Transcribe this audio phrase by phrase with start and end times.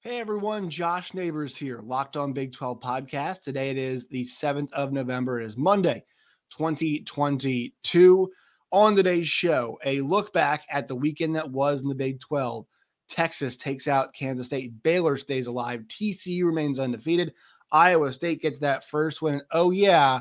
[0.00, 3.42] Hey everyone, Josh Neighbors here, Locked On Big 12 podcast.
[3.42, 5.40] Today it is the 7th of November.
[5.40, 6.04] It is Monday,
[6.50, 8.30] 2022.
[8.70, 12.66] On today's show, a look back at the weekend that was in the Big 12.
[13.08, 14.80] Texas takes out Kansas State.
[14.84, 15.80] Baylor stays alive.
[15.88, 17.32] TCU remains undefeated.
[17.72, 19.40] Iowa State gets that first win.
[19.50, 20.20] Oh, yeah,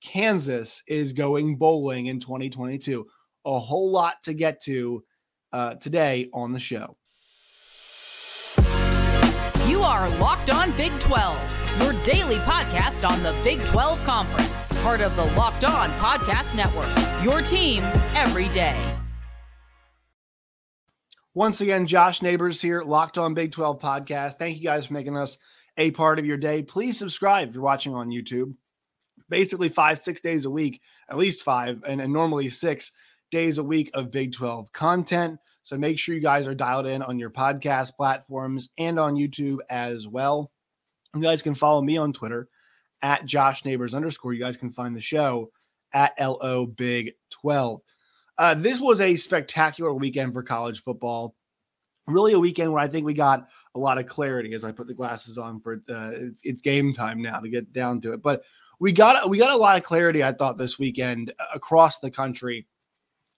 [0.00, 3.06] Kansas is going bowling in 2022.
[3.44, 5.04] A whole lot to get to
[5.52, 6.96] uh, today on the show.
[9.70, 15.00] You are Locked On Big 12, your daily podcast on the Big 12 Conference, part
[15.00, 16.90] of the Locked On Podcast Network.
[17.24, 17.84] Your team
[18.16, 18.76] every day.
[21.34, 24.40] Once again, Josh Neighbors here, Locked On Big 12 podcast.
[24.40, 25.38] Thank you guys for making us
[25.76, 26.64] a part of your day.
[26.64, 28.52] Please subscribe if you're watching on YouTube.
[29.28, 32.90] Basically, five, six days a week, at least five, and, and normally six
[33.30, 35.38] days a week of Big 12 content.
[35.70, 39.58] So make sure you guys are dialed in on your podcast platforms and on YouTube
[39.70, 40.50] as well.
[41.14, 42.48] You guys can follow me on Twitter
[43.02, 44.32] at Josh Neighbors underscore.
[44.32, 45.52] You guys can find the show
[45.92, 47.82] at LO Big 12.
[48.36, 51.36] Uh, this was a spectacular weekend for college football.
[52.08, 53.46] Really, a weekend where I think we got
[53.76, 56.92] a lot of clarity as I put the glasses on for uh, it's, it's game
[56.92, 58.22] time now to get down to it.
[58.22, 58.42] But
[58.80, 60.24] we got we got a lot of clarity.
[60.24, 62.66] I thought this weekend across the country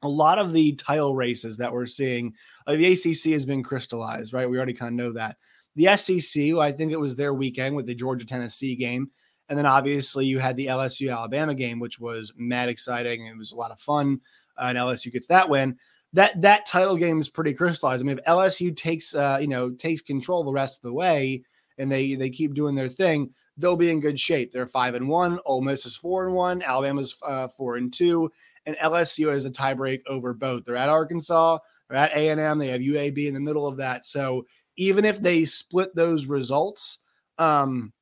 [0.02, 2.34] a lot of the title races that we're seeing,
[2.66, 4.48] uh, the ACC has been crystallized, right?
[4.48, 5.36] We already kind of know that.
[5.76, 9.10] The SEC, I think it was their weekend with the Georgia Tennessee game.
[9.48, 13.26] And then obviously you had the LSU Alabama game, which was mad exciting.
[13.26, 14.20] It was a lot of fun.
[14.56, 15.76] Uh, and LSU gets that win.
[16.14, 18.02] That that title game is pretty crystallized.
[18.02, 21.42] I mean, if LSU takes uh, you know takes control the rest of the way,
[21.78, 24.52] and they they keep doing their thing, they'll be in good shape.
[24.52, 25.38] They're five and one.
[25.44, 26.62] Ole Miss is four and one.
[26.62, 28.30] Alabama's uh, four and two,
[28.66, 30.64] and LSU has a tiebreak over both.
[30.64, 31.58] They're at Arkansas.
[31.88, 32.58] They're at A and M.
[32.58, 34.06] They have UAB in the middle of that.
[34.06, 36.98] So even if they split those results,
[37.38, 37.92] um,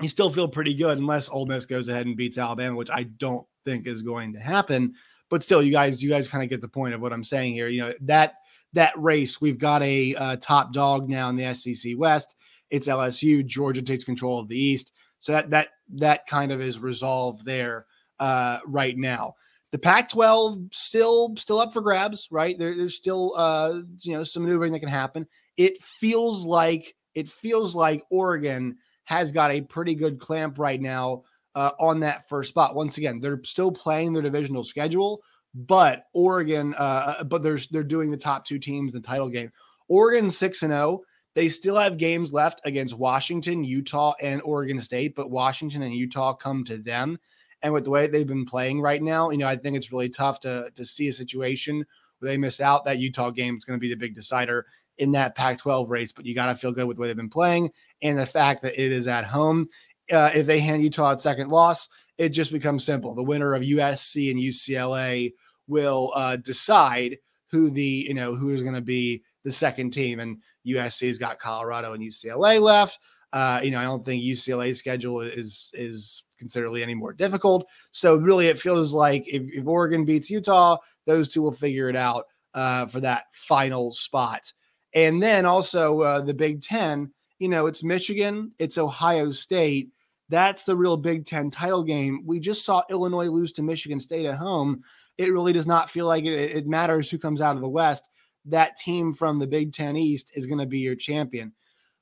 [0.00, 3.04] you still feel pretty good unless Ole Miss goes ahead and beats Alabama, which I
[3.04, 4.94] don't think is going to happen.
[5.30, 7.54] But still, you guys, you guys kind of get the point of what I'm saying
[7.54, 7.68] here.
[7.68, 8.34] You know that
[8.74, 12.34] that race, we've got a uh, top dog now in the SEC West
[12.74, 13.46] it's LSU.
[13.46, 14.92] Georgia takes control of the East.
[15.20, 17.86] So that that that kind of is resolved there
[18.18, 19.34] uh, right now.
[19.70, 22.58] The Pac-12 still still up for grabs, right?
[22.58, 25.26] There, there's still uh, you know some maneuvering that can happen.
[25.56, 31.22] It feels like it feels like Oregon has got a pretty good clamp right now
[31.54, 32.74] uh, on that first spot.
[32.74, 35.22] Once again, they're still playing their divisional schedule,
[35.54, 39.28] but Oregon, uh, uh but they're they're doing the top two teams in the title
[39.28, 39.50] game.
[39.88, 40.82] Oregon six and zero.
[40.82, 41.04] Oh,
[41.34, 46.32] they still have games left against Washington, Utah, and Oregon State, but Washington and Utah
[46.32, 47.18] come to them.
[47.62, 50.08] And with the way they've been playing right now, you know, I think it's really
[50.08, 51.84] tough to to see a situation
[52.18, 52.84] where they miss out.
[52.84, 54.66] That Utah game is going to be the big decider
[54.98, 56.12] in that Pac-12 race.
[56.12, 57.70] But you got to feel good with way they've been playing
[58.02, 59.68] and the fact that it is at home.
[60.12, 61.88] Uh, if they hand Utah a second loss,
[62.18, 63.14] it just becomes simple.
[63.14, 65.32] The winner of USC and UCLA
[65.66, 67.18] will uh, decide
[67.50, 70.20] who the you know who is going to be the second team.
[70.20, 72.98] And USC's got Colorado and UCLA left.
[73.32, 77.66] Uh, you know, I don't think UCLA's schedule is is considerably any more difficult.
[77.90, 81.96] So really, it feels like if, if Oregon beats Utah, those two will figure it
[81.96, 84.52] out uh, for that final spot.
[84.94, 87.12] And then also uh, the Big Ten.
[87.38, 89.90] You know, it's Michigan, it's Ohio State.
[90.28, 92.22] That's the real Big Ten title game.
[92.24, 94.82] We just saw Illinois lose to Michigan State at home.
[95.18, 98.08] It really does not feel like it, it matters who comes out of the West
[98.46, 101.52] that team from the Big Ten East is going to be your champion.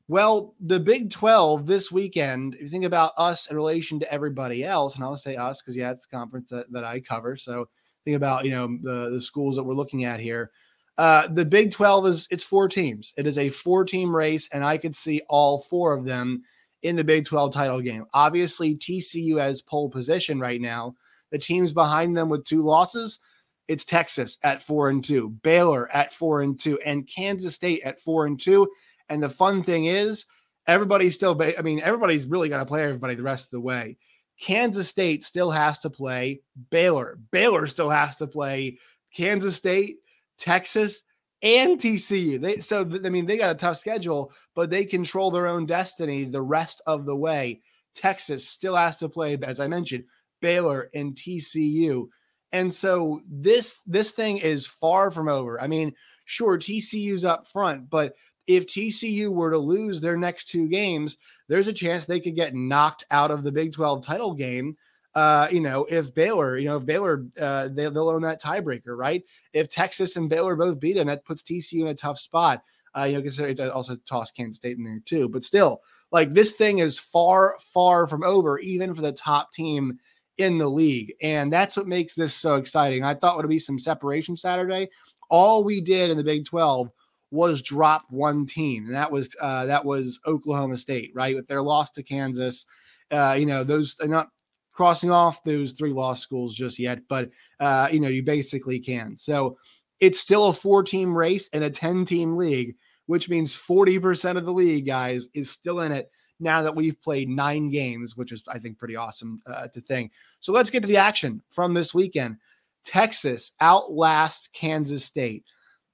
[0.08, 4.64] Well, the Big 12 this weekend, if you think about us in relation to everybody
[4.64, 7.36] else, and I'll say us because, yeah, it's the conference that, that I cover.
[7.36, 7.68] So
[8.04, 10.50] think about, you know, the, the schools that we're looking at here.
[10.98, 13.12] Uh, the Big 12 is it's four teams.
[13.16, 16.42] It is a four team race, and I could see all four of them
[16.82, 18.04] in the Big 12 title game.
[18.12, 20.94] Obviously, TCU has pole position right now.
[21.30, 23.20] The teams behind them with two losses
[23.68, 28.00] it's Texas at four and two, Baylor at four and two, and Kansas State at
[28.00, 28.68] four and two.
[29.08, 30.26] And the fun thing is,
[30.66, 33.96] everybody's still, I mean, everybody's really got to play everybody the rest of the way.
[34.40, 37.18] Kansas State still has to play Baylor.
[37.30, 38.78] Baylor still has to play
[39.14, 39.98] Kansas State,
[40.42, 41.04] Texas,
[41.42, 42.40] and TCU.
[42.40, 46.24] They so I mean they got a tough schedule, but they control their own destiny
[46.24, 47.60] the rest of the way.
[47.94, 50.04] Texas still has to play, as I mentioned,
[50.40, 52.08] Baylor and TCU.
[52.52, 55.60] And so this this thing is far from over.
[55.60, 55.94] I mean,
[56.24, 58.14] sure, TCU's up front, but
[58.46, 61.16] if TCU were to lose their next two games,
[61.48, 64.76] there's a chance they could get knocked out of the Big 12 title game.
[65.14, 68.96] Uh, you know, if Baylor, you know, if Baylor, uh, they, they'll own that tiebreaker,
[68.96, 69.22] right?
[69.52, 72.62] If Texas and Baylor both beat them, that puts TCU in a tough spot.
[72.96, 75.28] Uh, you know, consider it also toss Kansas State in there too.
[75.28, 79.98] But still, like this thing is far, far from over, even for the top team
[80.38, 81.14] in the league.
[81.22, 83.04] And that's what makes this so exciting.
[83.04, 84.88] I thought would be some separation Saturday.
[85.30, 86.90] All we did in the Big 12
[87.30, 91.34] was drop one team, and that was uh, that was Oklahoma State, right?
[91.34, 92.66] With their loss to Kansas.
[93.10, 94.28] Uh, you know, those are not
[94.72, 97.30] crossing off those three law schools just yet, but
[97.60, 99.16] uh, you know, you basically can.
[99.16, 99.56] So
[100.00, 102.74] it's still a four team race and a 10 team league,
[103.06, 106.10] which means 40% of the league, guys, is still in it
[106.40, 110.12] now that we've played nine games, which is, I think, pretty awesome uh, to think.
[110.40, 112.36] So let's get to the action from this weekend.
[112.84, 115.44] Texas outlasts Kansas State.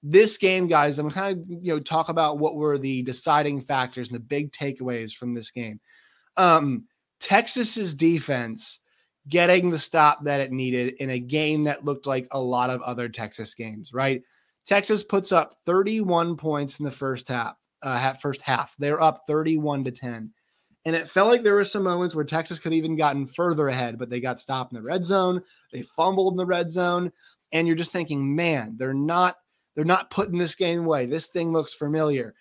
[0.02, 4.08] This game, guys, I'm kind of you know talk about what were the deciding factors
[4.08, 5.80] and the big takeaways from this game.
[6.36, 6.84] Um,
[7.20, 8.80] Texas's defense
[9.28, 12.80] getting the stop that it needed in a game that looked like a lot of
[12.82, 14.22] other Texas games, right?
[14.66, 17.56] Texas puts up 31 points in the first half.
[17.82, 20.32] Uh, first half, they're up 31 to 10.
[20.84, 23.98] And it felt like there were some moments where Texas could even gotten further ahead,
[23.98, 25.42] but they got stopped in the red zone.
[25.72, 27.12] They fumbled in the red zone,
[27.52, 29.36] and you're just thinking, man, they're not
[29.74, 31.06] they're not putting this game away.
[31.06, 32.34] This thing looks familiar.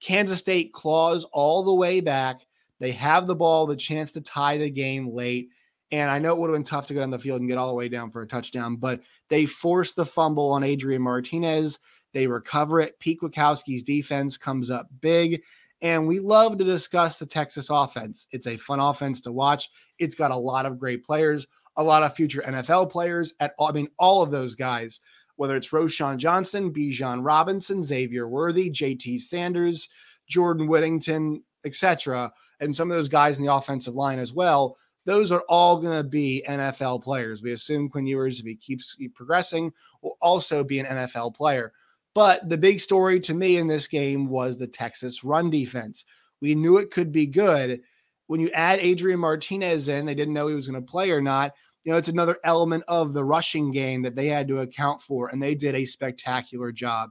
[0.00, 2.40] Kansas State claws all the way back.
[2.80, 5.50] They have the ball, the chance to tie the game late.
[5.92, 7.58] And I know it would have been tough to go down the field and get
[7.58, 11.78] all the way down for a touchdown, but they force the fumble on Adrian Martinez.
[12.12, 12.98] They recover it.
[12.98, 15.42] Pete Kwiatkowski's defense comes up big.
[15.82, 18.26] And we love to discuss the Texas offense.
[18.32, 19.70] It's a fun offense to watch.
[19.98, 21.46] It's got a lot of great players,
[21.76, 23.34] a lot of future NFL players.
[23.40, 25.00] At I mean, all of those guys,
[25.36, 29.88] whether it's Roschon Johnson, Bijan Robinson, Xavier Worthy, JT Sanders,
[30.28, 34.76] Jordan Whittington, etc., and some of those guys in the offensive line as well
[35.06, 37.42] those are all going to be NFL players.
[37.42, 39.72] We assume Quinn Ewers, if he keeps progressing,
[40.02, 41.72] will also be an NFL player.
[42.14, 46.04] But the big story to me in this game was the Texas run defense.
[46.40, 47.80] We knew it could be good.
[48.26, 51.20] When you add Adrian Martinez in, they didn't know he was going to play or
[51.20, 51.52] not.
[51.84, 55.28] You know, it's another element of the rushing game that they had to account for,
[55.28, 57.10] and they did a spectacular job.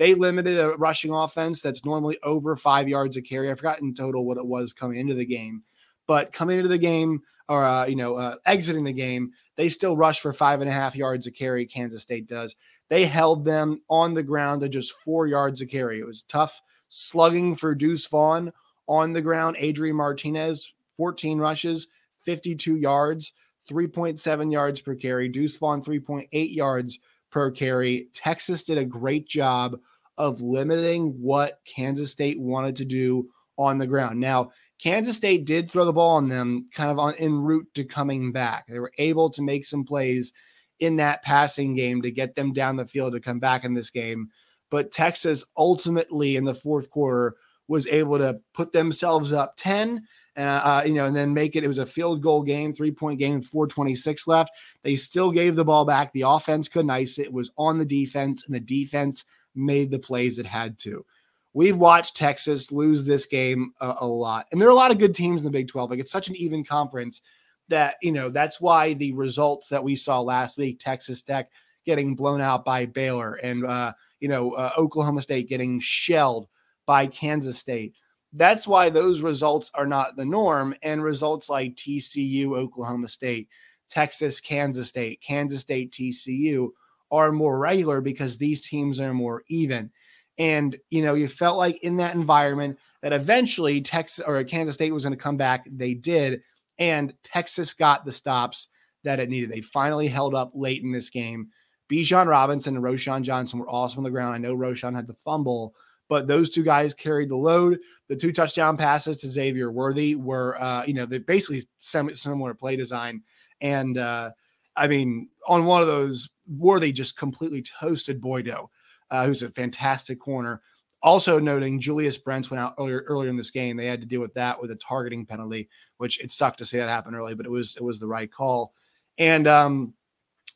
[0.00, 3.48] They limited a rushing offense that's normally over five yards a carry.
[3.48, 5.62] I forgot in total what it was coming into the game
[6.10, 9.96] but coming into the game or uh, you know uh, exiting the game, they still
[9.96, 11.64] rush for five and a half yards a carry.
[11.64, 12.56] Kansas State does.
[12.88, 16.00] They held them on the ground to just four yards a carry.
[16.00, 18.52] It was tough slugging for Deuce Vaughn
[18.88, 19.54] on the ground.
[19.60, 21.86] Adrian Martinez, 14 rushes,
[22.24, 23.32] 52 yards,
[23.70, 25.28] 3.7 yards per carry.
[25.28, 26.98] Deuce Vaughn, 3.8 yards
[27.30, 28.08] per carry.
[28.12, 29.78] Texas did a great job
[30.20, 33.26] of limiting what Kansas State wanted to do
[33.56, 34.20] on the ground.
[34.20, 37.84] Now, Kansas State did throw the ball on them kind of on en route to
[37.84, 38.66] coming back.
[38.66, 40.34] They were able to make some plays
[40.78, 43.90] in that passing game to get them down the field to come back in this
[43.90, 44.28] game.
[44.70, 47.36] But Texas ultimately in the fourth quarter
[47.66, 50.06] was able to put themselves up 10
[50.36, 51.64] uh, uh, you know, and then make it.
[51.64, 54.50] It was a field goal game, three point game, 426 left.
[54.82, 56.12] They still gave the ball back.
[56.12, 57.26] The offense couldn't ice it.
[57.26, 61.04] It was on the defense, and the defense made the plays it had to
[61.52, 64.46] we've watched Texas lose this game a, a, lot.
[64.52, 65.90] And there are a lot of good teams in the Big 12.
[65.90, 67.22] Like it's such an even conference
[67.68, 71.50] that, you know, that's why the results that we saw last week, Texas Tech
[71.84, 76.46] getting blown out by Baylor and, uh, you know, uh, Oklahoma State getting shelled
[76.86, 77.94] by Kansas State.
[78.32, 80.74] That's why those results are not the norm.
[80.82, 83.48] And results like TCU, Oklahoma State,
[83.88, 86.70] Texas, Kansas State, Kansas State, TCU
[87.10, 89.90] are more regular because these teams are more even.
[90.38, 94.92] And, you know, you felt like in that environment that eventually Texas or Kansas State
[94.92, 95.66] was going to come back.
[95.70, 96.40] They did.
[96.78, 98.68] And Texas got the stops
[99.04, 99.50] that it needed.
[99.50, 101.48] They finally held up late in this game.
[101.90, 104.34] Bijan Robinson and Roschon Johnson were also on the ground.
[104.34, 105.74] I know Roschon had the fumble,
[106.08, 107.78] but those two guys carried the load.
[108.08, 112.76] The two touchdown passes to Xavier Worthy were, uh, you know, they basically similar play
[112.76, 113.22] design.
[113.60, 114.30] And uh,
[114.76, 118.70] I mean, on one of those, Worthy just completely toasted Boye-Doe
[119.10, 120.62] uh, who's a fantastic corner.
[121.02, 123.76] Also noting Julius Brents went out earlier earlier in this game.
[123.76, 126.76] They had to deal with that with a targeting penalty, which it sucked to see
[126.76, 128.74] that happen early, but it was it was the right call.
[129.18, 129.94] And um,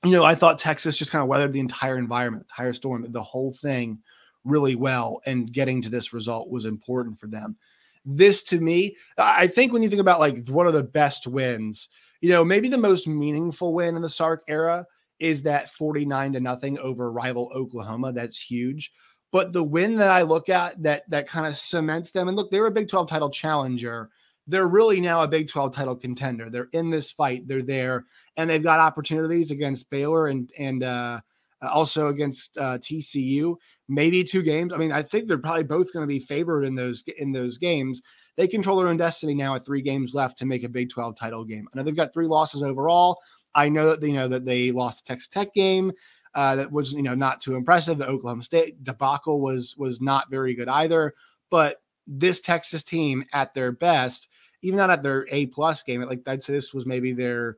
[0.05, 3.07] you know, I thought Texas just kind of weathered the entire environment, the entire storm,
[3.11, 4.01] the whole thing
[4.45, 5.23] really well.
[5.25, 7.57] And getting to this result was important for them.
[8.05, 11.89] This to me, I think when you think about like one of the best wins,
[12.21, 14.87] you know, maybe the most meaningful win in the Sark era
[15.21, 18.13] is that 49 to nothing over rival Oklahoma.
[18.13, 18.93] That's huge.
[19.33, 22.51] But the win that I look at that that kind of cements them, and look,
[22.51, 24.11] they're a Big 12 title challenger.
[24.47, 26.51] They're really now a Big 12 title contender.
[26.51, 27.49] They're in this fight.
[27.49, 28.05] They're there,
[28.37, 31.21] and they've got opportunities against Baylor and and uh,
[31.63, 33.57] also against uh, TCU,
[33.89, 34.73] maybe two games.
[34.73, 37.59] I mean, I think they're probably both going to be favored in those in those
[37.59, 38.03] games.
[38.37, 41.17] They control their own destiny now with three games left to make a Big 12
[41.17, 41.67] title game.
[41.73, 43.19] I know they've got three losses overall.
[43.55, 45.93] I know that you know that they lost the Texas Tech game.
[46.35, 47.99] Uh, that was you know not too impressive.
[47.99, 51.15] The Oklahoma State debacle was was not very good either.
[51.51, 54.29] But this Texas team at their best,
[54.63, 57.57] even not at their A plus game, like I'd say this was maybe their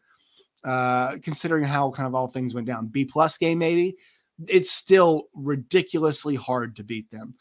[0.64, 2.88] uh, considering how kind of all things went down.
[2.88, 3.96] B plus game, maybe
[4.48, 7.34] it's still ridiculously hard to beat them.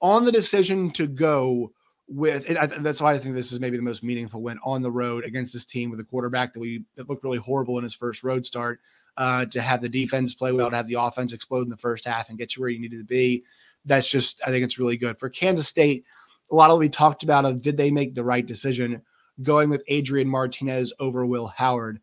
[0.00, 1.72] On the decision to go
[2.08, 2.46] with,
[2.80, 5.52] that's why I think this is maybe the most meaningful win on the road against
[5.52, 8.46] this team with a quarterback that we that looked really horrible in his first road
[8.46, 8.80] start.
[9.16, 12.06] Uh, to have the defense play well, to have the offense explode in the first
[12.06, 13.44] half and get you where you needed to be,
[13.84, 16.04] that's just I think it's really good for Kansas State.
[16.50, 19.02] A lot of we talked about of did they make the right decision
[19.42, 22.00] going with Adrian Martinez over Will Howard.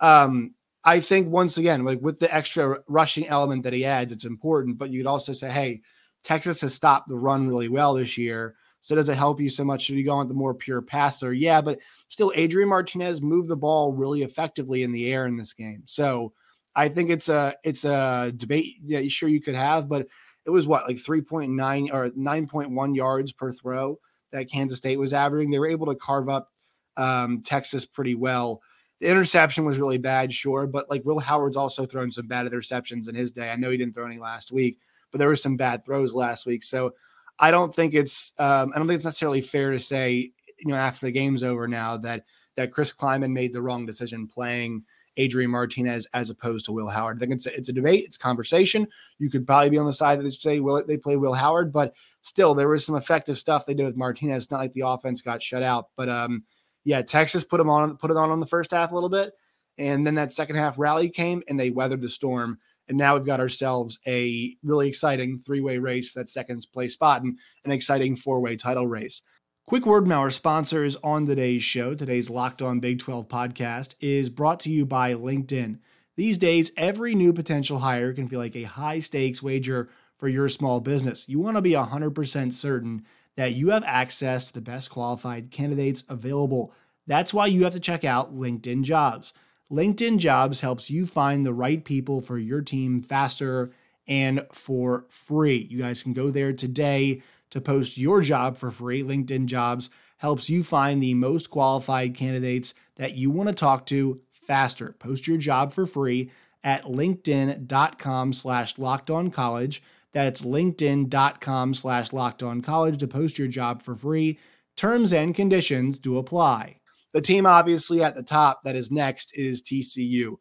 [0.00, 4.24] Um, I think once again, like with the extra rushing element that he adds, it's
[4.24, 4.78] important.
[4.78, 5.80] But you could also say, hey,
[6.22, 8.55] Texas has stopped the run really well this year.
[8.86, 9.82] So does it help you so much?
[9.82, 11.32] Should you go on the more pure passer?
[11.32, 15.52] Yeah, but still, Adrian Martinez moved the ball really effectively in the air in this
[15.54, 15.82] game.
[15.86, 16.32] So
[16.76, 18.76] I think it's a it's a debate.
[18.84, 20.06] Yeah, sure you could have, but
[20.44, 23.98] it was what like three point nine or nine point one yards per throw
[24.30, 25.50] that Kansas State was averaging.
[25.50, 26.52] They were able to carve up
[26.96, 28.62] um, Texas pretty well.
[29.00, 33.08] The interception was really bad, sure, but like Will Howard's also thrown some bad interceptions
[33.08, 33.50] in his day.
[33.50, 34.78] I know he didn't throw any last week,
[35.10, 36.62] but there were some bad throws last week.
[36.62, 36.94] So
[37.38, 40.76] I don't think it's um, I don't think it's necessarily fair to say, you know,
[40.76, 42.24] after the game's over now that
[42.56, 44.84] that Chris Klieman made the wrong decision playing
[45.16, 47.18] Adrian Martinez as opposed to Will Howard.
[47.18, 48.86] I think it's a, it's a debate, it's conversation.
[49.18, 51.72] You could probably be on the side that they say, well, they play Will Howard,
[51.72, 54.44] but still there was some effective stuff they did with Martinez.
[54.44, 56.44] It's not like the offense got shut out, but um,
[56.84, 59.32] yeah, Texas put them on, put it on on the first half a little bit,
[59.78, 62.58] and then that second half rally came and they weathered the storm.
[62.88, 66.94] And now we've got ourselves a really exciting three way race for that second place
[66.94, 69.22] spot and an exciting four way title race.
[69.66, 71.94] Quick word from our sponsors on today's show.
[71.94, 75.80] Today's Locked On Big 12 podcast is brought to you by LinkedIn.
[76.14, 80.48] These days, every new potential hire can feel like a high stakes wager for your
[80.48, 81.28] small business.
[81.28, 83.04] You want to be 100% certain
[83.36, 86.72] that you have access to the best qualified candidates available.
[87.06, 89.34] That's why you have to check out LinkedIn Jobs.
[89.70, 93.72] LinkedIn Jobs helps you find the right people for your team faster
[94.06, 95.56] and for free.
[95.56, 99.02] You guys can go there today to post your job for free.
[99.02, 104.20] LinkedIn Jobs helps you find the most qualified candidates that you want to talk to
[104.32, 104.94] faster.
[104.98, 106.30] Post your job for free
[106.62, 109.82] at linkedin.com slash locked on college.
[110.12, 114.38] That's linkedin.com slash locked on college to post your job for free.
[114.76, 116.76] Terms and conditions do apply.
[117.16, 120.36] The team, obviously, at the top that is next is TCU.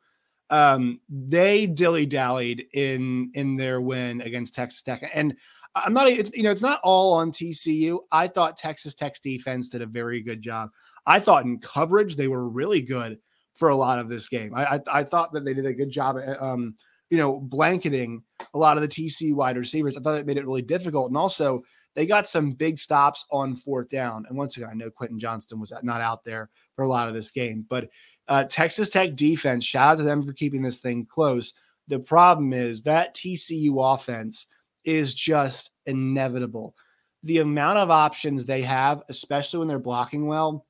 [0.49, 5.37] Um, they dilly dallied in in their win against Texas Tech, and
[5.73, 6.09] I'm not.
[6.09, 7.99] It's you know, it's not all on TCU.
[8.11, 10.69] I thought Texas Tech's defense did a very good job.
[11.05, 13.19] I thought in coverage they were really good
[13.53, 14.53] for a lot of this game.
[14.53, 16.17] I I, I thought that they did a good job.
[16.17, 16.75] At, um,
[17.09, 18.21] you know, blanketing
[18.53, 19.95] a lot of the TC wide receivers.
[19.95, 21.09] I thought it made it really difficult.
[21.09, 21.63] And also,
[21.95, 24.25] they got some big stops on fourth down.
[24.27, 27.13] And once again, I know Quentin Johnston was not out there for a lot of
[27.13, 27.89] this game, but
[28.27, 31.53] uh, Texas Tech defense, shout out to them for keeping this thing close.
[31.87, 34.47] The problem is that TCU offense
[34.83, 36.75] is just inevitable.
[37.23, 40.65] The amount of options they have, especially when they're blocking well,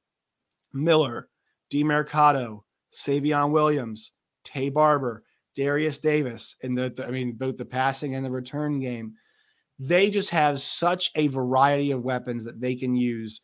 [0.73, 1.29] Miller,
[1.71, 2.61] Demercado,
[2.93, 4.11] Savion Williams,
[4.45, 5.23] Taye Barber,
[5.55, 9.15] Darius Davis, and the, the, I mean, both the passing and the return game,
[9.79, 13.41] they just have such a variety of weapons that they can use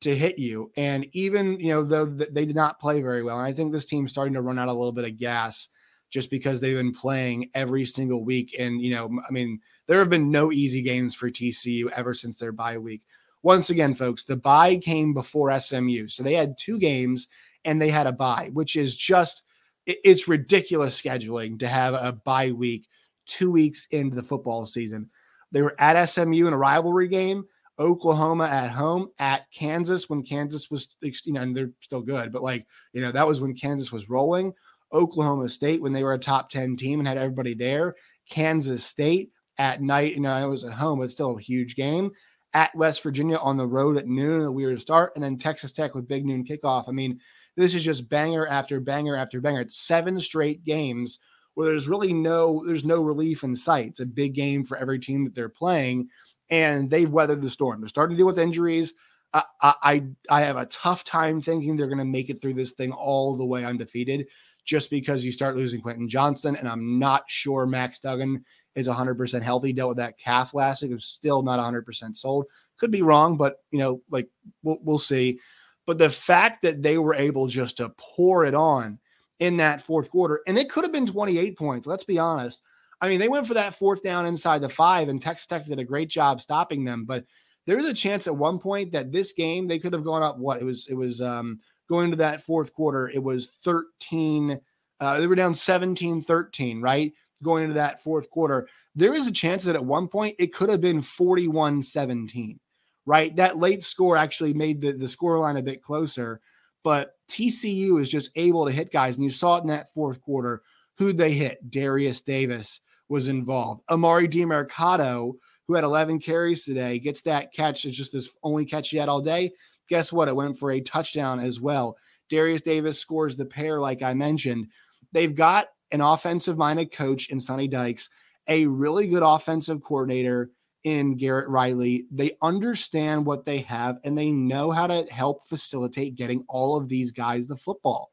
[0.00, 0.70] to hit you.
[0.76, 3.84] And even, you know, though they did not play very well, and I think this
[3.84, 5.68] team's starting to run out a little bit of gas
[6.10, 8.54] just because they've been playing every single week.
[8.58, 12.36] And, you know, I mean, there have been no easy games for TCU ever since
[12.36, 13.02] their bye week.
[13.42, 16.08] Once again, folks, the bye came before SMU.
[16.08, 17.26] So they had two games
[17.64, 19.42] and they had a bye, which is just–
[19.86, 22.86] it's ridiculous scheduling to have a bye week
[23.26, 25.10] two weeks into the football season.
[25.54, 27.44] They were at SMU in a rivalry game,
[27.78, 32.42] Oklahoma at home, at Kansas when Kansas was, you know, and they're still good, but
[32.42, 34.52] like, you know, that was when Kansas was rolling.
[34.92, 37.94] Oklahoma State when they were a top 10 team and had everybody there.
[38.28, 42.10] Kansas State at night, you know, it was at home, but still a huge game.
[42.52, 45.94] At West Virginia on the road at noon, a weird start, and then Texas Tech
[45.94, 46.88] with big noon kickoff.
[46.88, 47.20] I mean,
[47.56, 49.60] this is just banger after banger after banger.
[49.60, 51.20] It's seven straight games
[51.54, 53.86] where there's really no there's no relief in sight.
[53.86, 56.08] It's a big game for every team that they're playing,
[56.50, 57.80] and they've weathered the storm.
[57.80, 58.94] They're starting to deal with injuries.
[59.32, 62.72] I, I I have a tough time thinking they're going to make it through this
[62.72, 64.28] thing all the way undefeated,
[64.64, 68.44] just because you start losing Quentin Johnston, and I'm not sure Max Duggan
[68.76, 69.72] is 100% healthy.
[69.72, 70.92] Dealt with that calf last week.
[70.92, 72.46] I'm still not 100% sold.
[72.78, 74.28] Could be wrong, but you know, like
[74.62, 75.40] we'll, we'll see.
[75.86, 78.98] But the fact that they were able just to pour it on
[79.40, 81.86] in that fourth quarter, and it could have been 28 points.
[81.86, 82.62] Let's be honest.
[83.00, 85.78] I mean, they went for that fourth down inside the five, and Texas Tech did
[85.78, 87.04] a great job stopping them.
[87.04, 87.24] But
[87.66, 90.38] there's a chance at one point that this game they could have gone up.
[90.38, 93.08] What it was, it was um, going to that fourth quarter.
[93.08, 94.60] It was 13.
[95.00, 97.12] Uh, they were down 17 13, right?
[97.42, 98.68] Going into that fourth quarter.
[98.94, 102.60] There is a chance that at one point it could have been 41 17,
[103.06, 103.34] right?
[103.36, 106.40] That late score actually made the, the score line a bit closer,
[106.84, 109.16] but TCU is just able to hit guys.
[109.16, 110.62] And you saw it in that fourth quarter.
[110.98, 111.70] Who'd they hit?
[111.70, 113.82] Darius Davis was involved.
[113.90, 115.32] Emari Demercado,
[115.66, 117.84] who had 11 carries today, gets that catch.
[117.84, 119.52] It's just his only catch he had all day.
[119.88, 120.28] Guess what?
[120.28, 121.96] It went for a touchdown as well.
[122.30, 124.68] Darius Davis scores the pair, like I mentioned.
[125.12, 128.10] They've got an offensive minded coach in Sonny Dykes,
[128.46, 130.50] a really good offensive coordinator
[130.84, 132.06] in Garrett Riley.
[132.10, 136.88] They understand what they have and they know how to help facilitate getting all of
[136.88, 138.12] these guys the football.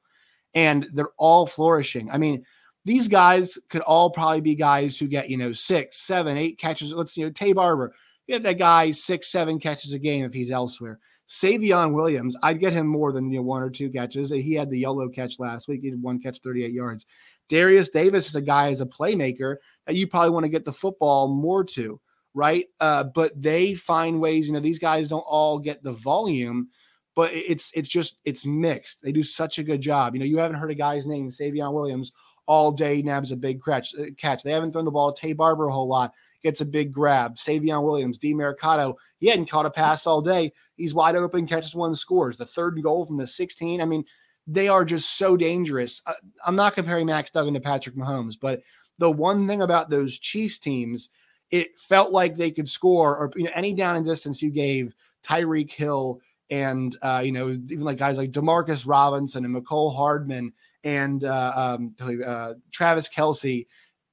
[0.53, 2.09] And they're all flourishing.
[2.09, 2.43] I mean,
[2.83, 6.91] these guys could all probably be guys who get, you know, six, seven, eight catches.
[6.93, 7.93] Let's, you know, Taye Barber,
[8.27, 10.99] get that guy six, seven catches a game if he's elsewhere.
[11.29, 14.31] Savion Williams, I'd get him more than you know, one or two catches.
[14.31, 15.81] He had the yellow catch last week.
[15.81, 17.05] He had one catch, 38 yards.
[17.47, 19.55] Darius Davis is a guy as a playmaker
[19.87, 22.01] that you probably want to get the football more to,
[22.33, 22.67] right?
[22.79, 26.69] Uh, but they find ways, you know, these guys don't all get the volume,
[27.15, 29.01] but it's it's just it's mixed.
[29.01, 30.15] They do such a good job.
[30.15, 32.13] You know, you haven't heard a guy's name, Savion Williams,
[32.47, 33.93] all day, nabs a big catch.
[33.95, 34.43] Uh, catch.
[34.43, 37.35] They haven't thrown the ball to Taye Barber a whole lot, gets a big grab.
[37.35, 40.51] Savion Williams, Demercado, he hadn't caught a pass all day.
[40.75, 42.38] He's wide open, catches one, scores.
[42.38, 43.81] The third goal from the 16.
[43.81, 44.05] I mean,
[44.47, 46.01] they are just so dangerous.
[46.05, 46.13] Uh,
[46.45, 48.61] I'm not comparing Max Duggan to Patrick Mahomes, but
[48.97, 51.09] the one thing about those Chiefs teams,
[51.51, 54.96] it felt like they could score, or you know, any down and distance you gave
[55.24, 60.54] Tyreek Hill and uh, you know even like guys like Demarcus Robinson and Mecole Hardman
[60.84, 63.67] and uh, um, uh, Travis Kelce,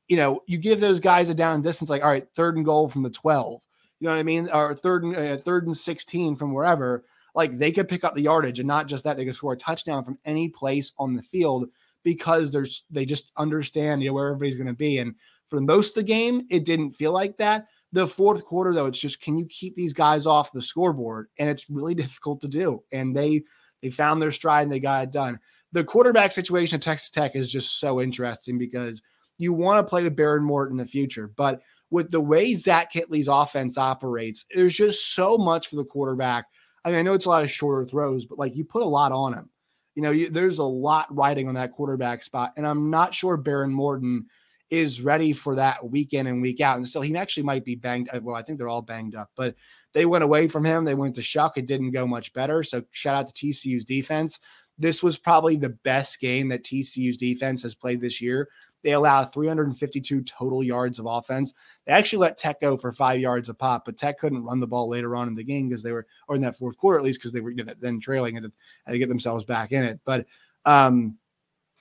[0.09, 2.65] you know, you give those guys a down and distance, like all right, third and
[2.65, 3.62] goal from the twelve,
[4.01, 7.05] you know what I mean, or third and uh, third and sixteen from wherever.
[7.35, 9.57] Like they could pick up the yardage, and not just that, they could score a
[9.57, 11.69] touchdown from any place on the field
[12.03, 14.99] because there's they just understand you know where everybody's going to be.
[14.99, 15.15] And
[15.49, 17.67] for most of the game, it didn't feel like that.
[17.93, 21.29] The fourth quarter, though, it's just can you keep these guys off the scoreboard?
[21.39, 22.83] And it's really difficult to do.
[22.93, 23.43] And they
[23.83, 25.39] they found their stride and they got it done.
[25.73, 29.03] The quarterback situation at Texas Tech is just so interesting because
[29.39, 32.93] you want to play with Behren Morton in the future, but with the way Zach
[32.93, 36.47] Kittley's offense operates, there's just so much for the quarterback.
[36.85, 38.87] I mean, I know it's a lot of shorter throws, but like you put a
[38.87, 39.49] lot on him.
[39.95, 43.39] You know, you, there's a lot riding on that quarterback spot, and I'm not sure
[43.39, 44.27] Behren Morton
[44.71, 46.77] is ready for that week in and week out.
[46.77, 48.11] And still, he actually might be banged.
[48.13, 49.55] Uh, well, I think they're all banged up, but
[49.93, 50.85] they went away from him.
[50.85, 51.57] They went to Shough.
[51.57, 52.63] It didn't go much better.
[52.63, 54.41] So shout out to TCU's defense.
[54.79, 58.49] This was probably the best game that TCU's defense has played this year.
[58.85, 61.53] They allowed 352 total yards of offense.
[61.85, 64.69] They actually let Tech go for five yards a pop, but Tech couldn't run the
[64.69, 67.05] ball later on in the game because they were, or in that fourth quarter at
[67.05, 68.53] least, because they were you know, then trailing and
[68.87, 69.99] had to get themselves back in it.
[70.05, 70.27] But
[70.65, 71.17] um,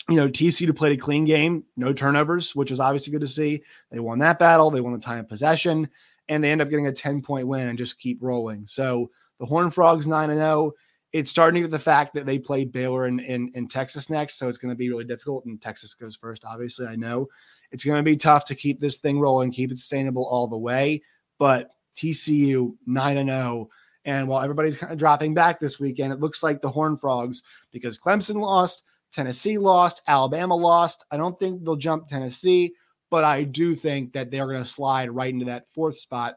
[0.09, 3.61] you know, TCU played a clean game, no turnovers, which was obviously good to see.
[3.91, 4.71] They won that battle.
[4.71, 5.89] They won the time of possession,
[6.29, 8.65] and they end up getting a 10 point win and just keep rolling.
[8.65, 10.73] So the Horn Frogs 9 and 0.
[11.13, 14.37] It's starting with the fact that they play Baylor in, in, in Texas next.
[14.37, 15.45] So it's going to be really difficult.
[15.45, 16.85] And Texas goes first, obviously.
[16.85, 17.27] I know
[17.71, 20.57] it's going to be tough to keep this thing rolling, keep it sustainable all the
[20.57, 21.01] way.
[21.39, 23.69] But TCU 9 and 0.
[24.03, 27.43] And while everybody's kind of dropping back this weekend, it looks like the Horn Frogs,
[27.71, 28.83] because Clemson lost,
[29.17, 31.03] Tennessee lost, Alabama lost.
[31.09, 32.75] I don't think they'll jump Tennessee,
[33.09, 36.35] but I do think that they're going to slide right into that fourth spot.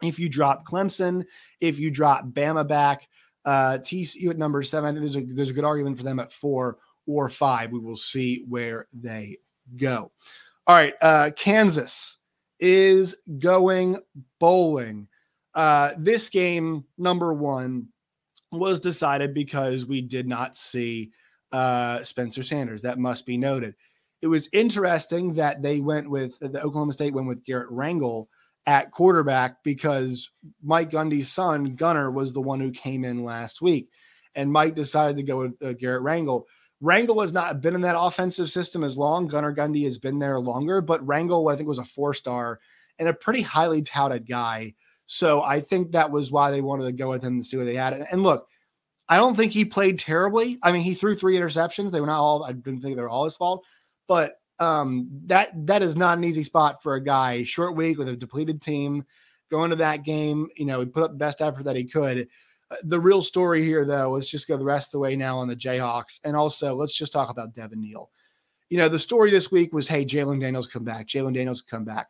[0.00, 1.24] If you drop Clemson,
[1.60, 3.08] if you drop Bama back,
[3.44, 6.78] uh, TCU at number seven, there's a there's a good argument for them at four
[7.08, 7.72] or five.
[7.72, 9.38] We will see where they
[9.76, 10.12] go.
[10.68, 12.18] All right, uh, Kansas
[12.60, 13.98] is going
[14.38, 15.08] bowling.
[15.52, 17.88] Uh, this game, number one,
[18.52, 21.10] was decided because we did not see
[21.52, 22.82] uh, Spencer Sanders.
[22.82, 23.74] That must be noted.
[24.20, 28.26] It was interesting that they went with the Oklahoma State went with Garrett Rangel
[28.66, 30.30] at quarterback because
[30.62, 33.88] Mike Gundy's son Gunnar was the one who came in last week,
[34.34, 36.44] and Mike decided to go with uh, Garrett Rangel.
[36.82, 39.26] Rangel has not been in that offensive system as long.
[39.26, 42.60] Gunnar Gundy has been there longer, but Rangel I think was a four star
[42.98, 44.74] and a pretty highly touted guy.
[45.06, 47.64] So I think that was why they wanted to go with him to see what
[47.64, 47.94] they had.
[48.12, 48.48] And look,
[49.08, 50.58] I don't think he played terribly.
[50.62, 51.90] I mean, he threw three interceptions.
[51.90, 52.44] They were not all.
[52.44, 53.64] I didn't think they were all his fault,
[54.06, 57.44] but um, that that is not an easy spot for a guy.
[57.44, 59.04] Short week with a depleted team,
[59.50, 60.48] going to that game.
[60.56, 62.28] You know, he put up the best effort that he could.
[62.70, 65.38] Uh, the real story here, though, let's just go the rest of the way now
[65.38, 68.10] on the Jayhawks, and also let's just talk about Devin Neal.
[68.68, 71.06] You know, the story this week was, hey, Jalen Daniels come back.
[71.06, 72.08] Jalen Daniels come back.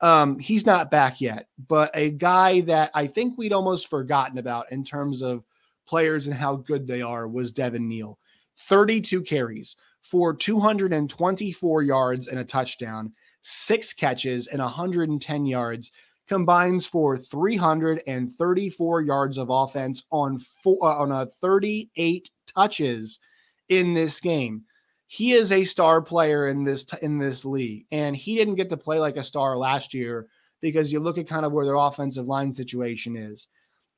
[0.00, 4.70] Um, he's not back yet, but a guy that I think we'd almost forgotten about
[4.70, 5.42] in terms of
[5.86, 8.18] players and how good they are was Devin Neal.
[8.58, 15.90] 32 carries for 224 yards and a touchdown, six catches and 110 yards,
[16.28, 23.18] combines for 334 yards of offense on four, uh, on a 38 touches
[23.68, 24.62] in this game.
[25.08, 28.76] He is a star player in this in this league, and he didn't get to
[28.76, 30.26] play like a star last year
[30.60, 33.46] because you look at kind of where their offensive line situation is.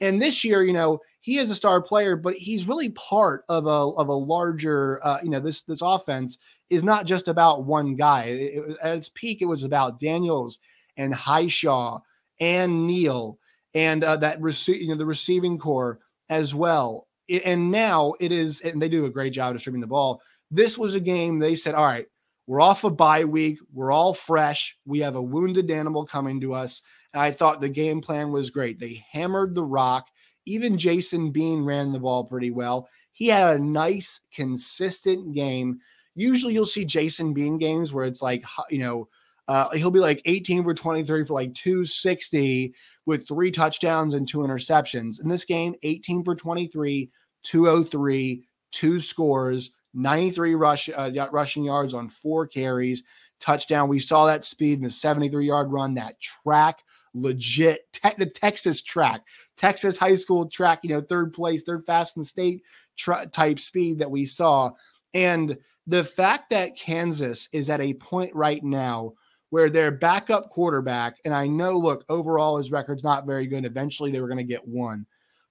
[0.01, 3.67] And this year, you know, he is a star player, but he's really part of
[3.67, 6.39] a of a larger, uh, you know, this this offense
[6.71, 8.25] is not just about one guy.
[8.25, 10.59] It, at its peak, it was about Daniels
[10.97, 12.01] and Hishaw
[12.41, 13.39] and Neal
[13.75, 17.07] and uh, that receive, you know, the receiving core as well.
[17.27, 20.23] It, and now it is, and they do a great job distributing the ball.
[20.51, 22.07] This was a game they said, all right,
[22.47, 23.59] we're off a bye week.
[23.73, 24.79] We're all fresh.
[24.87, 26.81] We have a wounded animal coming to us.
[27.15, 28.79] I thought the game plan was great.
[28.79, 30.09] They hammered the rock.
[30.47, 32.89] Even Jason Bean ran the ball pretty well.
[33.13, 35.81] He had a nice, consistent game.
[36.15, 39.09] Usually you'll see Jason Bean games where it's like, you know,
[39.47, 42.75] uh, he'll be like 18 for 23 for like 260
[43.07, 45.23] with three touchdowns and two interceptions.
[45.23, 47.11] In this game, 18 for 23,
[47.43, 49.71] 203, two scores.
[49.95, 53.03] 93 rush uh, rushing yards on four carries,
[53.41, 53.89] touchdown.
[53.89, 56.83] We saw that speed in the 73 yard run, that track,
[57.15, 59.23] legit te- the Texas track,
[59.57, 62.63] Texas high school track, you know, third place, third fast in the state
[62.97, 64.71] tra- type speed that we saw.
[65.15, 69.15] And the fact that Kansas is at a point right now
[69.51, 73.65] where their backup quarterback, and I know, look, overall his record's not very good.
[73.65, 75.07] Eventually they were going to get one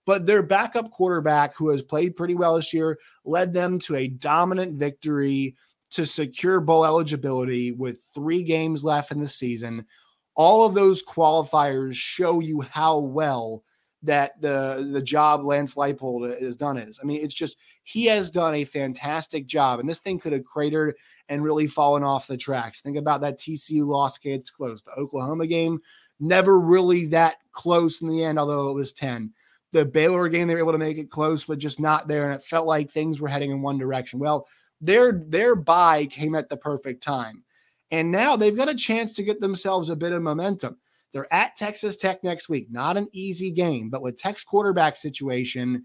[0.08, 4.08] but their backup quarterback, who has played pretty well this year, led them to a
[4.08, 5.54] dominant victory
[5.91, 9.86] to secure bowl eligibility with three games left in the season.
[10.38, 13.63] All of those qualifiers show you how well
[14.04, 17.00] that the the job Lance Leipold has done is.
[17.02, 20.45] I mean, it's just he has done a fantastic job, and this thing could have
[20.45, 20.95] cratered
[21.28, 22.80] and really fallen off the tracks.
[22.80, 24.84] Think about that TCU loss; it's close.
[24.84, 25.82] The Oklahoma game,
[26.19, 29.34] never really that close in the end, although it was ten
[29.73, 32.26] the Baylor game, they were able to make it close, but just not there.
[32.26, 34.19] And it felt like things were heading in one direction.
[34.19, 34.47] Well,
[34.80, 37.43] their their buy came at the perfect time.
[37.91, 40.78] And now they've got a chance to get themselves a bit of momentum.
[41.13, 42.69] They're at Texas Tech next week.
[42.69, 45.84] Not an easy game, but with Tech's quarterback situation,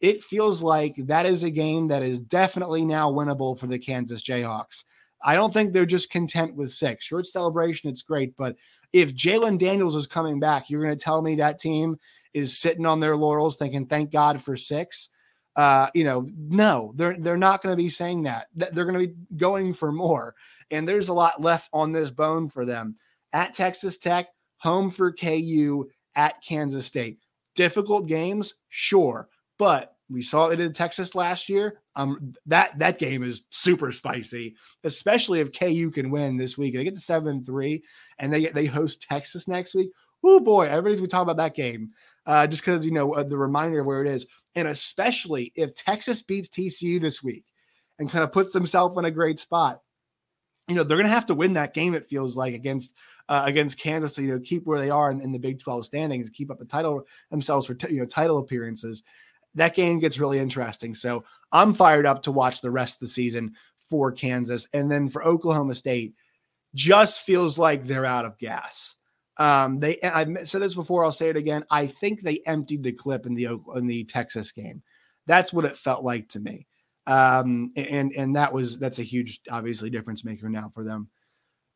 [0.00, 4.22] it feels like that is a game that is definitely now winnable for the Kansas
[4.22, 4.84] Jayhawks.
[5.24, 7.04] I don't think they're just content with six.
[7.04, 8.36] Short celebration, it's great.
[8.36, 8.56] But
[8.92, 11.96] if Jalen Daniels is coming back, you're going to tell me that team
[12.34, 15.10] is sitting on their laurels thinking, thank God for six.
[15.56, 18.46] Uh, you know, no, they're they're not going to be saying that.
[18.54, 20.34] They're going to be going for more.
[20.70, 22.96] And there's a lot left on this bone for them.
[23.32, 27.18] At Texas Tech, home for KU, at Kansas State.
[27.54, 29.28] Difficult games, sure.
[29.58, 31.80] But we saw it in Texas last year.
[31.96, 36.74] Um, that that game is super spicy, especially if KU can win this week.
[36.74, 37.82] They get to seven three,
[38.18, 39.90] and they they host Texas next week.
[40.24, 41.90] Oh boy, everybody's gonna talk about that game
[42.26, 45.74] uh, just because you know uh, the reminder of where it is, and especially if
[45.74, 47.44] Texas beats TCU this week
[47.98, 49.80] and kind of puts themselves in a great spot.
[50.68, 51.94] You know they're going to have to win that game.
[51.94, 52.94] It feels like against
[53.28, 55.84] uh, against Kansas to you know keep where they are in, in the Big Twelve
[55.84, 59.02] standings, keep up the title themselves for t- you know title appearances.
[59.54, 60.94] That game gets really interesting.
[60.94, 63.54] So I'm fired up to watch the rest of the season
[63.90, 66.14] for Kansas, and then for Oklahoma State,
[66.74, 68.96] just feels like they're out of gas.
[69.38, 71.64] Um, they I've said this before, I'll say it again.
[71.70, 74.82] I think they emptied the clip in the in the Texas game.
[75.26, 76.66] That's what it felt like to me.
[77.06, 81.08] Um, and and that was that's a huge, obviously, difference maker now for them.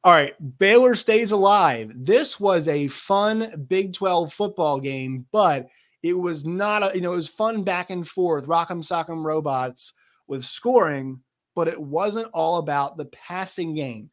[0.04, 1.92] All right, Baylor stays alive.
[1.96, 5.66] This was a fun Big 12 football game, but
[6.04, 9.92] it was not a, you know, it was fun back and forth, rock'em sock'em robots
[10.28, 11.20] with scoring,
[11.56, 14.08] but it wasn't all about the passing game.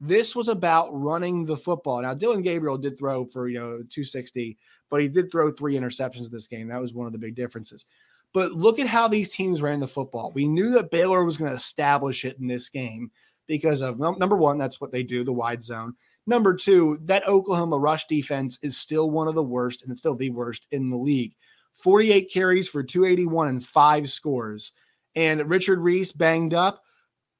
[0.00, 2.00] This was about running the football.
[2.02, 4.56] Now, Dillon Gabriel did throw for, you know, 260,
[4.90, 6.68] but he did throw three interceptions this game.
[6.68, 7.84] That was one of the big differences.
[8.32, 10.32] But look at how these teams ran the football.
[10.34, 13.10] We knew that Baylor was going to establish it in this game
[13.48, 15.94] because of number one, that's what they do, the wide zone.
[16.26, 20.14] Number two, that Oklahoma rush defense is still one of the worst, and it's still
[20.14, 21.34] the worst in the league.
[21.78, 24.72] 48 carries for 281 and five scores.
[25.14, 26.82] And Richard Reese banged up.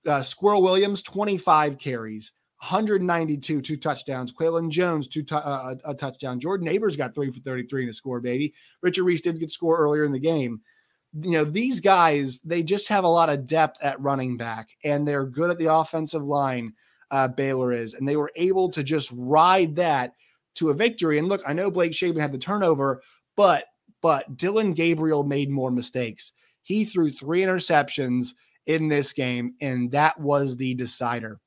[0.07, 4.33] Uh, Sqwirl Williams, 25 carries, 192, two touchdowns.
[4.33, 6.41] Qualan Jones, two t- uh, a touchdown.
[6.41, 8.53] Jordan Nabors got three for 33 in a score, baby.
[8.83, 10.61] Richard Reese did get score earlier in the game.
[11.23, 15.07] You know, these guys, they just have a lot of depth at running back, and
[15.07, 16.75] they're good at the offensive line.
[17.11, 20.13] Uh, Baylor is, and they were able to just ride that
[20.57, 21.19] to a victory.
[21.19, 23.03] And look, I know Blake Shapen had the turnover,
[23.37, 23.65] but
[24.03, 26.33] but Dillon Gabriel made more mistakes.
[26.63, 28.35] He threw three interceptions
[28.67, 31.41] in this game, and that was the decider.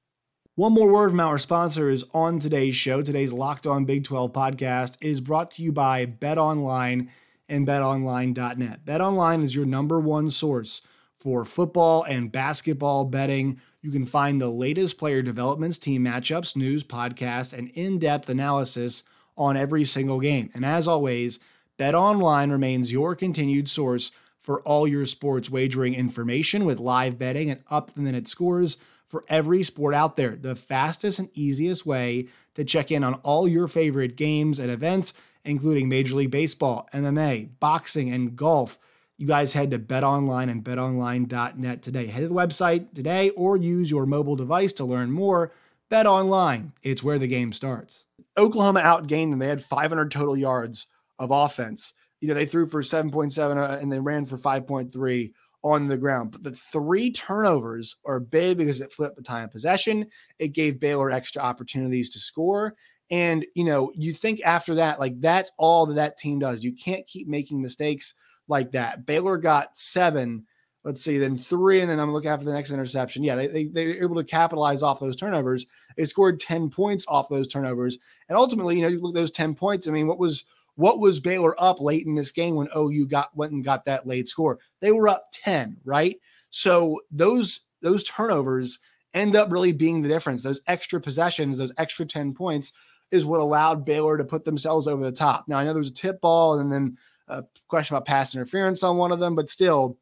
[0.56, 3.02] One more word from our sponsors on today's show.
[3.02, 7.10] Today's Locked On Big 12 podcast is brought to you by Bet Online
[7.48, 8.84] and betonline.net.
[8.84, 10.82] BetOnline is your number one source
[11.18, 13.62] for football and basketball betting.
[13.82, 19.04] You can find the latest player developments, team matchups, news, podcasts, and in depth analysis
[19.38, 20.50] on every single game.
[20.54, 21.40] And as always,
[21.80, 24.12] BetOnline remains your continued source
[24.42, 28.76] for all your sports wagering information with live betting and up the minute scores
[29.12, 30.38] for every sport out there.
[30.38, 35.14] The fastest and easiest way to check in on all your favorite games and events,
[35.44, 38.80] including Major League Baseball, MMA, boxing, and golf.
[39.18, 42.08] You guys head to betonline and betonline.net today.
[42.08, 45.52] Head to the website today or use your mobile device to learn more.
[45.90, 48.06] Bet online, it's where the game starts.
[48.38, 49.40] Oklahoma outgained them.
[49.40, 50.88] They had 500 total yards
[51.20, 51.94] of offense.
[52.22, 56.32] You know, they threw for 7.7 uh, and they ran for 5.3 on the ground.
[56.32, 60.08] But the three turnovers are big because it flipped the time of possession.
[60.40, 62.76] It gave Baylor extra opportunities to score.
[63.10, 66.64] And, you know, you think after that, like that's all that that team does.
[66.64, 68.14] You can't keep making mistakes
[68.48, 69.06] like that.
[69.06, 70.46] Baylor got seven,
[70.86, 73.24] let's see, then three, and then I'm looking after the next interception.
[73.24, 75.66] Yeah, they, they, they were able to capitalize off those turnovers.
[75.98, 78.00] They scored 10 points off those turnovers.
[78.30, 79.88] And ultimately, you know, you look at those 10 points.
[79.88, 83.36] I mean, what was– what was Baylor up late in this game when OU got
[83.36, 84.60] went and got that late score?
[84.80, 86.18] They were up 10, right?
[86.50, 88.80] So those those turnovers
[89.14, 90.44] end up really being the difference.
[90.44, 92.72] Those extra possessions, those extra 10 points
[93.12, 95.46] is what allowed Baylor to put themselves over the top.
[95.48, 98.84] Now I know there was a tip ball and then a question about pass interference
[98.84, 99.98] on one of them, but still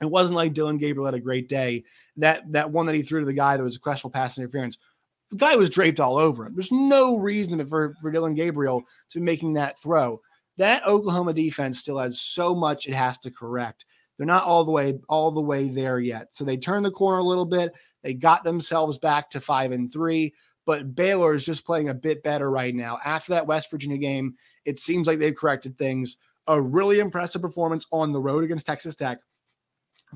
[0.00, 1.84] it wasn't like Dillon Gabriel had a great day.
[2.16, 4.78] That that one that he threw to the guy that was a questionable pass interference
[5.30, 6.54] the guy was draped all over him.
[6.54, 10.20] There's no reason for, for Dillon Gabriel to be making that throw.
[10.56, 13.84] That Oklahoma defense still has so much it has to correct.
[14.16, 16.34] They're not all the way all the way there yet.
[16.34, 17.72] So they turned the corner a little bit.
[18.02, 20.34] They got themselves back to five and three.
[20.66, 22.98] But Baylor is just playing a bit better right now.
[23.04, 26.16] After that West Virginia game, it seems like they've corrected things.
[26.46, 29.20] A really impressive performance on the road against Texas Tech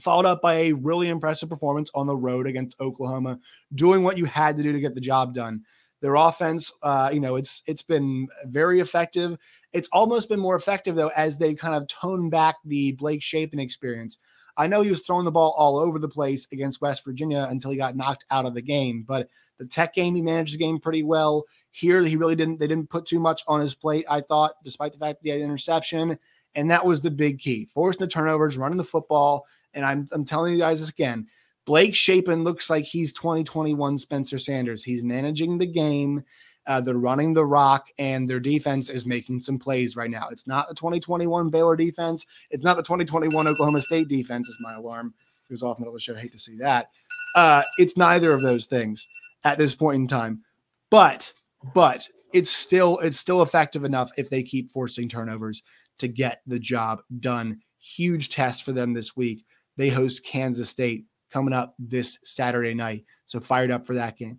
[0.00, 3.38] followed up by a really impressive performance on the road against Oklahoma,
[3.74, 5.62] doing what you had to do to get the job done.
[6.00, 9.38] Their offense, uh, you know, it's it's been very effective.
[9.72, 13.60] It's almost been more effective though as they kind of tone back the Blake Shapen
[13.60, 14.18] experience.
[14.56, 17.70] I know he was throwing the ball all over the place against West Virginia until
[17.70, 19.28] he got knocked out of the game, but
[19.58, 21.44] the Tech game he managed the game pretty well.
[21.70, 22.58] Here he really didn't.
[22.58, 24.04] They didn't put too much on his plate.
[24.10, 26.18] I thought, despite the fact that he had interception
[26.54, 29.46] and that was the big key forcing the turnovers, running the football.
[29.74, 31.26] And I'm, I'm telling you guys this again
[31.64, 34.82] Blake Shapen looks like he's 2021 Spencer Sanders.
[34.82, 36.24] He's managing the game.
[36.66, 40.28] Uh, they're running the rock, and their defense is making some plays right now.
[40.30, 42.26] It's not the 2021 Baylor defense.
[42.50, 44.48] It's not the 2021 Oklahoma State defense.
[44.48, 45.12] Is my alarm
[45.48, 46.14] it was off middle of the show.
[46.14, 46.90] I hate to see that.
[47.34, 49.08] Uh, it's neither of those things
[49.44, 50.42] at this point in time.
[50.90, 51.32] But
[51.74, 55.62] but it's still it's still effective enough if they keep forcing turnovers
[55.98, 57.60] to get the job done.
[57.78, 59.44] Huge test for them this week.
[59.76, 63.04] They host Kansas State coming up this Saturday night.
[63.24, 64.38] So fired up for that game.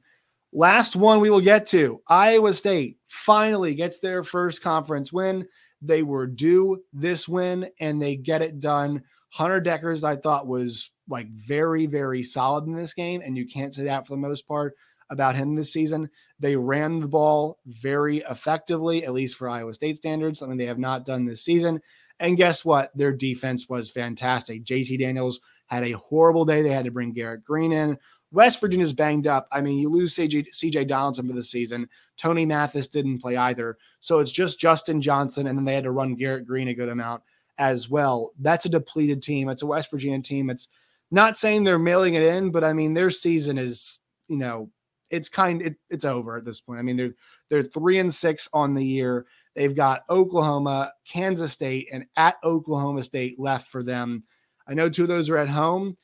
[0.56, 5.48] Last one we will get to Iowa State finally gets their first conference win.
[5.82, 9.04] They were due this win and they get it done.
[9.30, 13.22] Hunter Dekkers, I thought, was like very, very solid in this game.
[13.26, 14.76] And you can't say that for the most part
[15.14, 16.10] about him this season.
[16.40, 20.80] They ran the ball very effectively, at least for Iowa State standards, something they have
[20.80, 21.82] not done this season.
[22.20, 22.92] And guess what?
[22.96, 24.64] Their defense was fantastic.
[24.66, 26.62] JT Daniels had a horrible day.
[26.62, 27.98] They had to bring Garrett Green in.
[28.32, 29.48] West Virginia's banged up.
[29.52, 31.88] I mean, you lose CJ, CJ Donaldson for the season.
[32.18, 33.78] Tony Mathis didn't play either.
[34.00, 35.48] So it's just Justin Johnson.
[35.48, 37.22] And then they had to run Garrett Green a good amount
[37.58, 38.32] as well.
[38.40, 39.50] That's a depleted team.
[39.50, 40.50] It's a West Virginia team.
[40.50, 40.68] It's
[41.12, 44.72] not saying they're mailing it in, but I mean, their season is, you know,
[45.10, 46.80] it's kind it, it's over at this point.
[46.80, 47.14] I mean, they're
[47.50, 49.26] they're three and six on the year.
[49.56, 54.24] They've got Oklahoma, Kansas State, and at Oklahoma State left for them.
[54.68, 55.98] I know two of those are at home,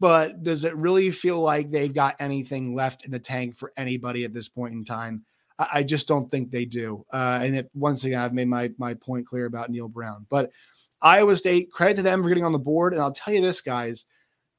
[0.00, 4.24] but does it really feel like they've got anything left in the tank for anybody
[4.24, 5.24] at this point in time?
[5.58, 7.04] I, I just don't think they do.
[7.12, 10.50] Uh, and it, once again, I've made my my point clear about Neal Brown, but
[11.02, 12.94] Iowa State, credit to them for getting on the board.
[12.94, 14.06] And I'll tell you this, guys,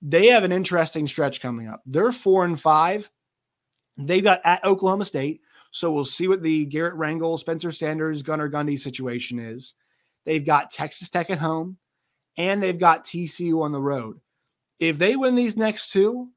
[0.01, 1.81] they have an interesting stretch coming up.
[1.88, 3.10] They're four and five.
[3.97, 5.41] They've got at Oklahoma State.
[5.71, 9.73] So we'll see what the Garrett Rangel, Spencer Sanders, Gunnar Gundy situation is.
[10.25, 11.77] They've got Texas Tech at home
[12.38, 14.19] and they've got TCU on the road.
[14.79, 16.29] If they win these next two,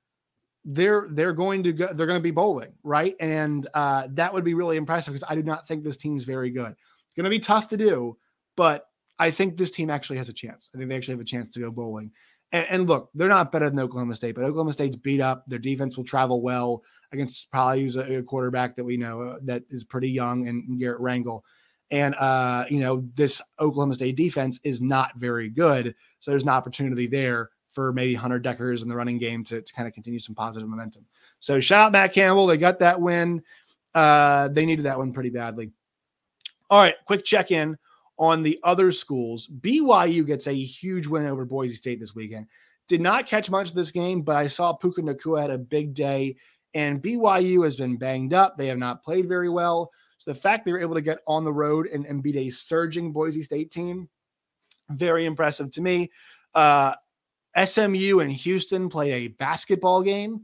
[0.71, 4.44] they're they're going to go they're going to be bowling right and uh, that would
[4.44, 7.31] be really impressive because i do not think this team's very good it's going to
[7.31, 8.16] be tough to do
[8.55, 11.25] but i think this team actually has a chance i think they actually have a
[11.25, 12.11] chance to go bowling
[12.52, 15.58] and, and look they're not better than oklahoma state but oklahoma state's beat up their
[15.58, 16.82] defense will travel well
[17.12, 20.78] against probably use a, a quarterback that we know uh, that is pretty young and
[20.78, 21.44] garret rangel
[21.90, 26.48] and uh, you know this oklahoma state defense is not very good so there's an
[26.48, 30.18] opportunity there for maybe Hunter Dekkers in the running game to, to kind of continue
[30.18, 31.06] some positive momentum.
[31.38, 32.46] So shout out Matt Campbell.
[32.48, 33.40] They got that win.
[33.94, 35.70] Uh, they needed that one pretty badly.
[36.70, 37.78] All right, quick check in
[38.18, 39.48] on the other schools.
[39.61, 42.46] BYU gets a huge win over Boise State this weekend.
[42.88, 45.94] Did not catch much of this game, but I saw Puka Nacua had a big
[45.94, 46.37] day,
[46.74, 48.57] and BYU has been banged up.
[48.57, 49.90] They have not played very well.
[50.18, 52.50] So the fact they were able to get on the road and, and beat a
[52.50, 54.09] surging Boise State team,
[54.90, 56.11] very impressive to me.
[56.54, 56.94] Uh,
[57.64, 60.42] SMU and Houston played a basketball game.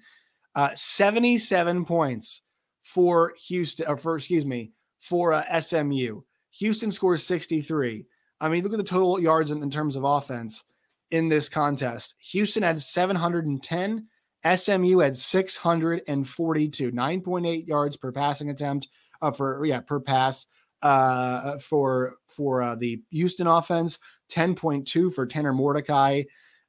[0.54, 2.42] Uh, 77 points
[2.84, 6.22] for Houston, or for, excuse me, for uh, SMU.
[6.58, 8.06] Houston scores 63.
[8.40, 10.64] I mean, look at the total yards in, in terms of offense
[11.10, 12.14] in this contest.
[12.30, 14.08] Houston had 710.
[14.56, 18.88] SMU had 642, 9.8 yards per passing attempt
[19.22, 20.46] uh, for yeah per pass
[20.82, 23.98] uh, for for uh, the Houston offense,
[24.30, 26.24] 10.2 for Tanner Mordecai,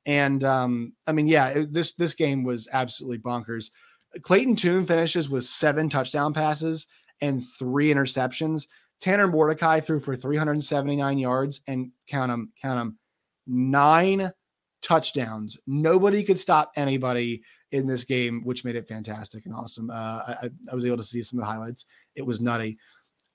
[0.05, 3.71] and um, I mean, yeah, it, this this game was absolutely bonkers.
[4.21, 6.87] Clayton Tune finishes with seven touchdown passes
[7.19, 8.67] and three interceptions.
[9.01, 12.97] Tanner Mordecai threw for 379 yards and count them, count them,
[13.47, 14.31] nine
[14.81, 15.57] touchdowns.
[15.67, 19.89] Nobody could stop anybody in this game, which made it fantastic and awesome.
[19.89, 21.85] Uh, I, I, was able to see some of the highlights.
[22.15, 22.77] It was nutty.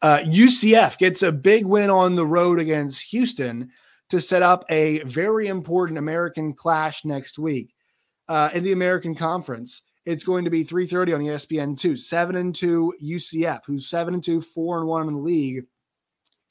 [0.03, 3.71] Uh, UCF gets a big win on the road against Houston
[4.09, 7.75] to set up a very important American clash next week
[8.29, 9.83] uh, in the American Conference.
[10.07, 11.97] It's going to be 3:30 on ESPN two.
[11.97, 15.67] Seven and two UCF, who's seven and two, four and one in the league,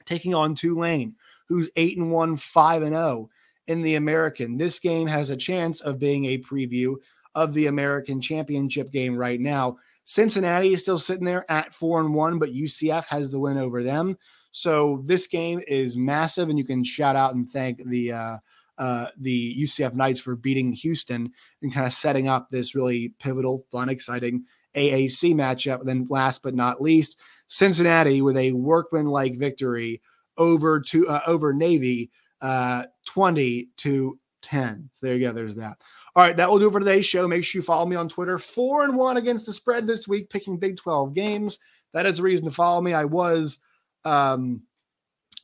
[0.06, 1.16] taking on Tulane,
[1.48, 3.30] who's eight and one, five and zero
[3.68, 4.58] in the American.
[4.58, 6.96] This game has a chance of being a preview
[7.36, 9.78] of the American Championship game right now.
[10.04, 13.84] Cincinnati is still sitting there at four and one, but UCF has the win over
[13.84, 14.18] them.
[14.52, 18.38] So this game is massive, and you can shout out and thank the uh,
[18.80, 23.66] uh, the UCF Knights for beating Houston and kind of setting up this really pivotal,
[23.72, 25.82] fun, exciting AAC matchup.
[25.82, 30.02] And then, last but not least, Cincinnati with a workman-like victory
[30.38, 32.10] over to uh, over Navy,
[32.42, 34.90] uh, twenty to ten.
[34.94, 35.34] So there you go.
[35.34, 35.78] There's that.
[36.16, 37.28] All right, that will do for today's show.
[37.28, 38.40] Make sure you follow me on Twitter.
[38.40, 41.60] Four and one against the spread this week, picking Big Twelve games.
[41.94, 42.94] That is a reason to follow me.
[42.94, 43.60] I was
[44.06, 44.62] um,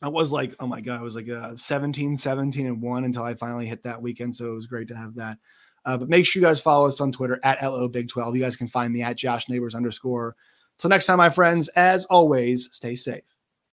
[0.02, 3.24] I was like, oh my God, I was like uh, 17, 17 and one until
[3.24, 4.36] I finally hit that weekend.
[4.36, 5.38] So it was great to have that.
[5.86, 8.36] Uh, but make sure you guys follow us on Twitter at LO Big 12.
[8.36, 10.36] You guys can find me at Josh Neighbors underscore.
[10.78, 13.24] Till next time, my friends, as always, stay safe.